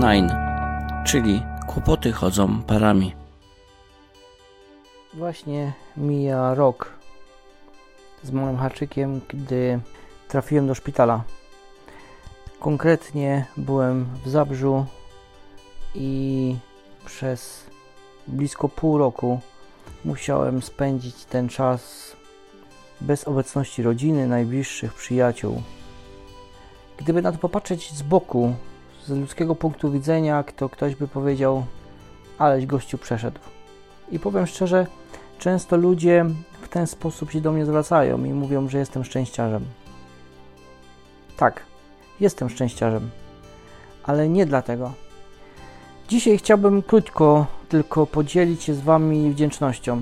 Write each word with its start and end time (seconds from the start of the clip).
Nine, 0.00 0.36
czyli 1.04 1.42
kłopoty 1.66 2.12
chodzą 2.12 2.62
parami. 2.62 3.14
Właśnie 5.14 5.72
mija 5.96 6.54
rok 6.54 6.92
z 8.22 8.30
małym 8.30 8.56
haczykiem, 8.56 9.20
gdy 9.28 9.80
trafiłem 10.28 10.66
do 10.66 10.74
szpitala. 10.74 11.22
Konkretnie 12.60 13.44
byłem 13.56 14.06
w 14.24 14.28
Zabrzu 14.28 14.86
i 15.94 16.56
przez 17.06 17.66
blisko 18.28 18.68
pół 18.68 18.98
roku 18.98 19.40
musiałem 20.04 20.62
spędzić 20.62 21.24
ten 21.24 21.48
czas 21.48 22.12
bez 23.00 23.28
obecności 23.28 23.82
rodziny, 23.82 24.26
najbliższych 24.26 24.94
przyjaciół. 24.94 25.62
Gdyby 26.96 27.22
na 27.22 27.32
to 27.32 27.38
popatrzeć 27.38 27.92
z 27.92 28.02
boku, 28.02 28.54
z 29.14 29.18
ludzkiego 29.18 29.54
punktu 29.54 29.90
widzenia, 29.90 30.44
to 30.56 30.68
ktoś 30.68 30.94
by 30.94 31.08
powiedział, 31.08 31.64
aleś 32.38 32.66
gościu 32.66 32.98
przeszedł. 32.98 33.38
I 34.10 34.18
powiem 34.18 34.46
szczerze, 34.46 34.86
często 35.38 35.76
ludzie 35.76 36.26
w 36.62 36.68
ten 36.68 36.86
sposób 36.86 37.30
się 37.30 37.40
do 37.40 37.52
mnie 37.52 37.66
zwracają 37.66 38.24
i 38.24 38.32
mówią, 38.32 38.68
że 38.68 38.78
jestem 38.78 39.04
szczęściarzem. 39.04 39.64
Tak, 41.36 41.62
jestem 42.20 42.50
szczęściarzem, 42.50 43.10
ale 44.02 44.28
nie 44.28 44.46
dlatego. 44.46 44.92
Dzisiaj 46.08 46.38
chciałbym 46.38 46.82
krótko 46.82 47.46
tylko 47.68 48.06
podzielić 48.06 48.62
się 48.62 48.74
z 48.74 48.80
Wami 48.80 49.30
wdzięcznością. 49.30 50.00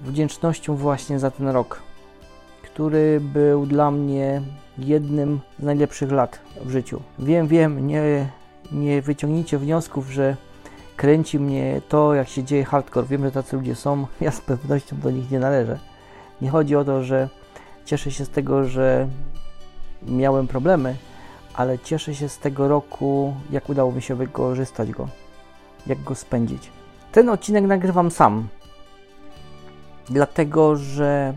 Wdzięcznością 0.00 0.76
właśnie 0.76 1.18
za 1.18 1.30
ten 1.30 1.48
rok, 1.48 1.82
który 2.62 3.20
był 3.20 3.66
dla 3.66 3.90
mnie 3.90 4.42
jednym 4.78 5.40
z 5.58 5.62
najlepszych 5.62 6.12
lat 6.12 6.40
w 6.64 6.70
życiu. 6.70 7.02
Wiem, 7.18 7.46
wiem, 7.46 7.86
nie, 7.86 8.28
nie 8.72 9.02
wyciągnijcie 9.02 9.58
wniosków, 9.58 10.10
że 10.10 10.36
kręci 10.96 11.38
mnie 11.38 11.80
to, 11.88 12.14
jak 12.14 12.28
się 12.28 12.44
dzieje 12.44 12.64
hardcore. 12.64 13.06
Wiem, 13.06 13.24
że 13.24 13.32
tacy 13.32 13.56
ludzie 13.56 13.74
są. 13.74 14.06
Ja 14.20 14.30
z 14.30 14.40
pewnością 14.40 14.96
do 14.96 15.10
nich 15.10 15.30
nie 15.30 15.38
należę. 15.38 15.78
Nie 16.40 16.50
chodzi 16.50 16.76
o 16.76 16.84
to, 16.84 17.02
że 17.02 17.28
cieszę 17.84 18.10
się 18.10 18.24
z 18.24 18.28
tego, 18.28 18.64
że 18.64 19.08
miałem 20.02 20.46
problemy, 20.46 20.96
ale 21.54 21.78
cieszę 21.78 22.14
się 22.14 22.28
z 22.28 22.38
tego 22.38 22.68
roku, 22.68 23.34
jak 23.50 23.68
udało 23.68 23.92
mi 23.92 24.02
się 24.02 24.14
wykorzystać 24.14 24.90
go, 24.90 25.08
jak 25.86 26.02
go 26.02 26.14
spędzić. 26.14 26.70
Ten 27.12 27.28
odcinek 27.28 27.64
nagrywam 27.64 28.10
sam, 28.10 28.48
dlatego 30.08 30.76
że 30.76 31.34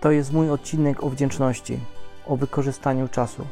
to 0.00 0.10
jest 0.10 0.32
mój 0.32 0.50
odcinek 0.50 1.04
o 1.04 1.10
wdzięczności, 1.10 1.80
o 2.26 2.36
wykorzystaniu 2.36 3.08
czasu. 3.08 3.46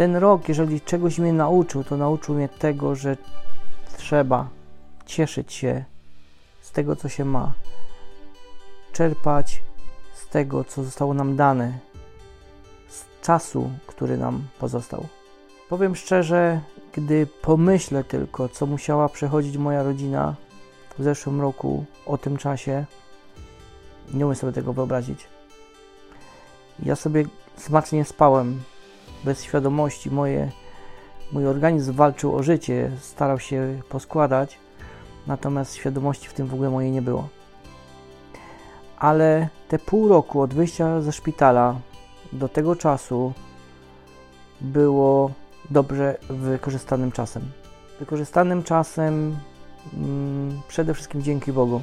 Ten 0.00 0.16
rok, 0.16 0.48
jeżeli 0.48 0.80
czegoś 0.80 1.18
mnie 1.18 1.32
nauczył, 1.32 1.84
to 1.84 1.96
nauczył 1.96 2.34
mnie 2.34 2.48
tego, 2.48 2.94
że 2.94 3.16
trzeba 3.96 4.48
cieszyć 5.06 5.52
się 5.52 5.84
z 6.60 6.72
tego, 6.72 6.96
co 6.96 7.08
się 7.08 7.24
ma, 7.24 7.52
czerpać 8.92 9.62
z 10.14 10.28
tego, 10.28 10.64
co 10.64 10.84
zostało 10.84 11.14
nam 11.14 11.36
dane, 11.36 11.78
z 12.88 13.04
czasu, 13.22 13.70
który 13.86 14.16
nam 14.16 14.42
pozostał. 14.58 15.06
Powiem 15.68 15.96
szczerze, 15.96 16.60
gdy 16.92 17.26
pomyślę 17.42 18.04
tylko, 18.04 18.48
co 18.48 18.66
musiała 18.66 19.08
przechodzić 19.08 19.56
moja 19.56 19.82
rodzina 19.82 20.34
w 20.98 21.02
zeszłym 21.02 21.40
roku 21.40 21.84
o 22.06 22.18
tym 22.18 22.36
czasie, 22.36 22.84
nie 24.14 24.26
umiem 24.26 24.36
sobie 24.36 24.52
tego 24.52 24.72
wyobrazić. 24.72 25.26
Ja 26.82 26.96
sobie 26.96 27.24
smacznie 27.56 28.04
spałem, 28.04 28.62
bez 29.24 29.42
świadomości. 29.44 30.10
Moje, 30.10 30.50
mój 31.32 31.46
organizm 31.46 31.92
walczył 31.92 32.36
o 32.36 32.42
życie, 32.42 32.90
starał 33.00 33.38
się 33.38 33.80
poskładać, 33.88 34.58
natomiast 35.26 35.74
świadomości 35.74 36.28
w 36.28 36.34
tym 36.34 36.46
w 36.46 36.54
ogóle 36.54 36.70
mojej 36.70 36.90
nie 36.90 37.02
było. 37.02 37.28
Ale 38.98 39.48
te 39.68 39.78
pół 39.78 40.08
roku 40.08 40.40
od 40.40 40.54
wyjścia 40.54 41.00
ze 41.00 41.12
szpitala 41.12 41.74
do 42.32 42.48
tego 42.48 42.76
czasu 42.76 43.32
było 44.60 45.30
dobrze 45.70 46.18
wykorzystanym 46.30 47.12
czasem. 47.12 47.42
Wykorzystanym 48.00 48.62
czasem 48.62 49.36
mm, 49.94 50.60
przede 50.68 50.94
wszystkim 50.94 51.22
dzięki 51.22 51.52
Bogu, 51.52 51.82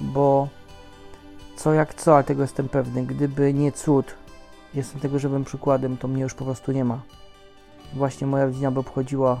bo 0.00 0.48
co 1.56 1.72
jak 1.72 1.94
co, 1.94 2.14
ale 2.14 2.24
tego 2.24 2.42
jestem 2.42 2.68
pewny, 2.68 3.06
gdyby 3.06 3.54
nie 3.54 3.72
cud, 3.72 4.14
jestem 4.74 5.00
tego 5.00 5.18
żywym 5.18 5.44
przykładem, 5.44 5.96
to 5.96 6.08
mnie 6.08 6.22
już 6.22 6.34
po 6.34 6.44
prostu 6.44 6.72
nie 6.72 6.84
ma. 6.84 7.00
Właśnie 7.92 8.26
moja 8.26 8.44
rodzina 8.44 8.70
by 8.70 8.80
obchodziła 8.80 9.40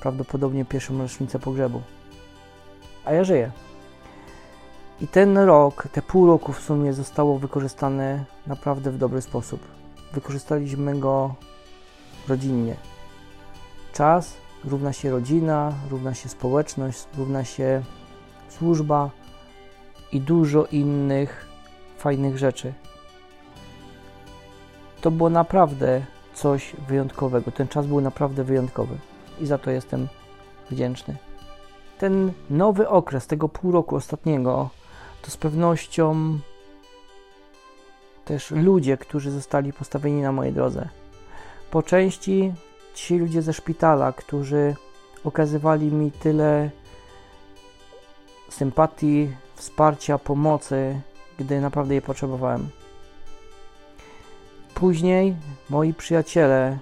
prawdopodobnie 0.00 0.64
pierwszą 0.64 0.98
rocznicę 0.98 1.38
pogrzebu. 1.38 1.82
A 3.04 3.12
ja 3.12 3.24
żyję. 3.24 3.50
I 5.00 5.08
ten 5.08 5.38
rok, 5.38 5.88
te 5.92 6.02
pół 6.02 6.26
roku 6.26 6.52
w 6.52 6.60
sumie 6.60 6.92
zostało 6.92 7.38
wykorzystane 7.38 8.24
naprawdę 8.46 8.90
w 8.90 8.98
dobry 8.98 9.22
sposób. 9.22 9.60
Wykorzystaliśmy 10.12 10.98
go 10.98 11.34
rodzinnie. 12.28 12.76
Czas 13.92 14.34
równa 14.64 14.92
się 14.92 15.10
rodzina, 15.10 15.72
równa 15.90 16.14
się 16.14 16.28
społeczność, 16.28 17.06
równa 17.18 17.44
się 17.44 17.82
służba 18.48 19.10
i 20.12 20.20
dużo 20.20 20.66
innych 20.66 21.46
fajnych 21.98 22.38
rzeczy. 22.38 22.72
To 25.04 25.10
było 25.10 25.30
naprawdę 25.30 26.02
coś 26.34 26.72
wyjątkowego. 26.88 27.50
Ten 27.50 27.68
czas 27.68 27.86
był 27.86 28.00
naprawdę 28.00 28.44
wyjątkowy 28.44 28.96
i 29.40 29.46
za 29.46 29.58
to 29.58 29.70
jestem 29.70 30.08
wdzięczny. 30.70 31.16
Ten 31.98 32.32
nowy 32.50 32.88
okres, 32.88 33.26
tego 33.26 33.48
pół 33.48 33.72
roku 33.72 33.96
ostatniego, 33.96 34.70
to 35.22 35.30
z 35.30 35.36
pewnością 35.36 36.38
też 38.24 38.50
ludzie, 38.50 38.96
którzy 38.96 39.30
zostali 39.30 39.72
postawieni 39.72 40.22
na 40.22 40.32
mojej 40.32 40.52
drodze. 40.52 40.88
Po 41.70 41.82
części 41.82 42.52
ci 42.94 43.18
ludzie 43.18 43.42
ze 43.42 43.52
szpitala, 43.52 44.12
którzy 44.12 44.74
okazywali 45.24 45.92
mi 45.92 46.10
tyle 46.10 46.70
sympatii, 48.48 49.30
wsparcia, 49.54 50.18
pomocy, 50.18 51.00
gdy 51.38 51.60
naprawdę 51.60 51.94
je 51.94 52.02
potrzebowałem. 52.02 52.83
Później 54.74 55.36
moi 55.70 55.94
przyjaciele, 55.94 56.78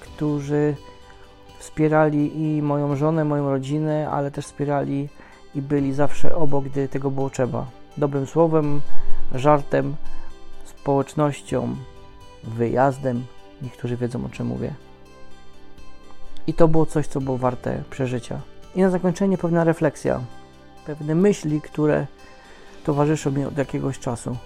którzy 0.00 0.76
wspierali 1.58 2.42
i 2.42 2.62
moją 2.62 2.96
żonę, 2.96 3.24
moją 3.24 3.50
rodzinę, 3.50 4.10
ale 4.10 4.30
też 4.30 4.44
wspierali 4.44 5.08
i 5.54 5.62
byli 5.62 5.92
zawsze 5.92 6.36
obok, 6.36 6.64
gdy 6.64 6.88
tego 6.88 7.10
było 7.10 7.30
trzeba. 7.30 7.66
Dobrym 7.96 8.26
słowem, 8.26 8.80
żartem, 9.34 9.96
społecznością, 10.64 11.76
wyjazdem. 12.44 13.24
Niektórzy 13.62 13.96
wiedzą 13.96 14.24
o 14.24 14.28
czym 14.28 14.46
mówię. 14.46 14.74
I 16.46 16.54
to 16.54 16.68
było 16.68 16.86
coś, 16.86 17.06
co 17.06 17.20
było 17.20 17.38
warte 17.38 17.82
przeżycia. 17.90 18.40
I 18.74 18.80
na 18.80 18.90
zakończenie 18.90 19.38
pewna 19.38 19.64
refleksja, 19.64 20.20
pewne 20.86 21.14
myśli, 21.14 21.60
które 21.60 22.06
towarzyszą 22.84 23.30
mi 23.30 23.44
od 23.44 23.58
jakiegoś 23.58 23.98
czasu. 23.98 24.36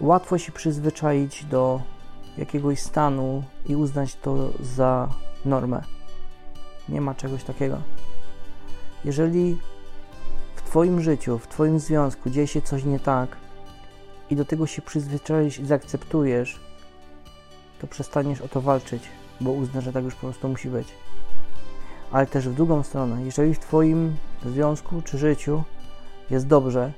Łatwo 0.00 0.38
się 0.38 0.52
przyzwyczaić 0.52 1.44
do 1.44 1.80
jakiegoś 2.38 2.80
stanu 2.80 3.42
i 3.66 3.76
uznać 3.76 4.14
to 4.14 4.50
za 4.60 5.08
normę. 5.44 5.82
Nie 6.88 7.00
ma 7.00 7.14
czegoś 7.14 7.44
takiego. 7.44 7.78
Jeżeli 9.04 9.58
w 10.56 10.62
Twoim 10.62 11.00
życiu, 11.00 11.38
w 11.38 11.48
Twoim 11.48 11.80
związku 11.80 12.30
dzieje 12.30 12.46
się 12.46 12.62
coś 12.62 12.84
nie 12.84 13.00
tak 13.00 13.36
i 14.30 14.36
do 14.36 14.44
tego 14.44 14.66
się 14.66 14.82
przyzwyczaisz 14.82 15.58
i 15.58 15.66
zaakceptujesz, 15.66 16.60
to 17.80 17.86
przestaniesz 17.86 18.40
o 18.40 18.48
to 18.48 18.60
walczyć, 18.60 19.02
bo 19.40 19.50
uznasz, 19.50 19.84
że 19.84 19.92
tak 19.92 20.04
już 20.04 20.14
po 20.14 20.20
prostu 20.20 20.48
musi 20.48 20.68
być. 20.68 20.88
Ale 22.12 22.26
też 22.26 22.48
w 22.48 22.54
drugą 22.54 22.82
stronę, 22.82 23.24
jeżeli 23.24 23.54
w 23.54 23.58
Twoim 23.58 24.16
związku 24.46 25.02
czy 25.02 25.18
życiu 25.18 25.62
jest 26.30 26.46
dobrze, 26.46 26.92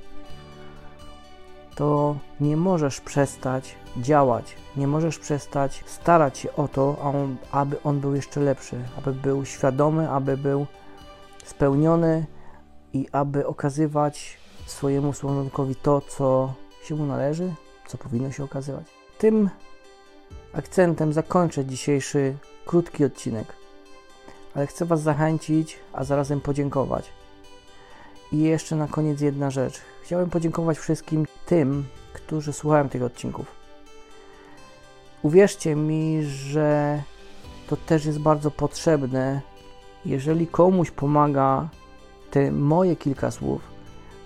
to 1.79 2.15
nie 2.39 2.57
możesz 2.57 3.01
przestać 3.01 3.75
działać, 3.97 4.55
nie 4.77 4.87
możesz 4.87 5.19
przestać 5.19 5.83
starać 5.85 6.37
się 6.37 6.55
o 6.55 6.67
to, 6.67 7.13
aby 7.51 7.83
on 7.83 7.99
był 7.99 8.15
jeszcze 8.15 8.39
lepszy, 8.39 8.81
aby 8.97 9.13
był 9.13 9.45
świadomy, 9.45 10.09
aby 10.09 10.37
był 10.37 10.65
spełniony 11.45 12.25
i 12.93 13.07
aby 13.11 13.47
okazywać 13.47 14.37
swojemu 14.65 15.11
wspólnikowi 15.11 15.75
to, 15.75 16.01
co 16.01 16.53
się 16.83 16.95
mu 16.95 17.05
należy, 17.05 17.53
co 17.87 17.97
powinno 17.97 18.31
się 18.31 18.43
okazywać. 18.43 18.85
Tym 19.17 19.49
akcentem 20.53 21.13
zakończę 21.13 21.65
dzisiejszy 21.65 22.37
krótki 22.65 23.05
odcinek, 23.05 23.53
ale 24.55 24.67
chcę 24.67 24.85
Was 24.85 25.01
zachęcić, 25.01 25.79
a 25.93 26.03
zarazem 26.03 26.41
podziękować. 26.41 27.09
I 28.31 28.39
jeszcze 28.39 28.75
na 28.75 28.87
koniec 28.87 29.21
jedna 29.21 29.51
rzecz. 29.51 29.81
Chciałem 30.03 30.29
podziękować 30.29 30.77
wszystkim 30.77 31.25
tym, 31.45 31.85
którzy 32.13 32.53
słuchają 32.53 32.89
tych 32.89 33.03
odcinków. 33.03 33.45
Uwierzcie 35.21 35.75
mi, 35.75 36.23
że 36.23 37.01
to 37.67 37.77
też 37.77 38.05
jest 38.05 38.19
bardzo 38.19 38.51
potrzebne. 38.51 39.41
Jeżeli 40.05 40.47
komuś 40.47 40.91
pomaga 40.91 41.69
te 42.31 42.51
moje 42.51 42.95
kilka 42.95 43.31
słów, 43.31 43.61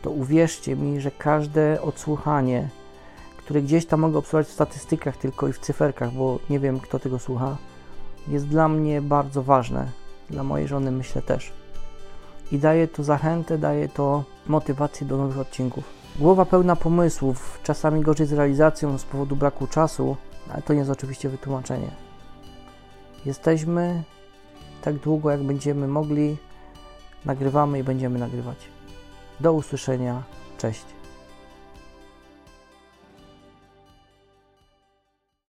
to 0.02 0.12
uwierzcie 0.12 0.76
mi, 0.76 1.02
że 1.02 1.12
każde 1.12 1.82
odsłuchanie, 1.82 2.70
które 3.38 3.62
gdzieś 3.62 3.86
tam 3.86 4.00
mogę 4.00 4.18
obserwować 4.18 4.48
w 4.48 4.54
statystykach 4.54 5.18
tylko 5.18 5.48
i 5.48 5.54
w 5.54 5.60
cyferkach, 5.60 6.12
bo 6.12 6.40
nie 6.50 6.60
wiem 6.60 6.80
kto 6.80 7.00
tego 7.00 7.20
słucha, 7.20 7.58
jest 8.28 8.48
dla 8.48 8.68
mnie 8.68 9.02
bardzo 9.02 9.44
ważne. 9.44 9.88
Dla 10.30 10.44
mojej 10.44 10.68
żony 10.68 10.92
myślę 10.92 11.22
też. 11.22 11.63
I 12.52 12.60
daje 12.60 12.88
to 12.88 13.04
zachętę, 13.04 13.58
daje 13.58 13.90
to 13.90 14.24
motywację 14.48 15.08
do 15.08 15.18
nowych 15.18 15.40
odcinków. 15.40 15.84
Głowa 16.20 16.46
pełna 16.46 16.76
pomysłów, 16.76 17.60
czasami 17.64 18.02
gorzej 18.02 18.28
z 18.28 18.34
realizacją 18.34 18.98
z 18.98 19.04
powodu 19.04 19.36
braku 19.36 19.68
czasu, 19.68 20.18
ale 20.50 20.62
to 20.62 20.74
nie 20.74 20.80
jest 20.80 20.92
oczywiście 20.92 21.30
wytłumaczenie. 21.30 21.92
Jesteśmy 23.26 24.04
tak 24.82 24.96
długo, 24.96 25.32
jak 25.32 25.44
będziemy 25.44 25.88
mogli, 25.88 26.38
nagrywamy 27.26 27.80
i 27.80 27.84
będziemy 27.84 28.20
nagrywać. 28.20 28.58
Do 29.40 29.54
usłyszenia. 29.54 30.24
Cześć. 30.58 30.86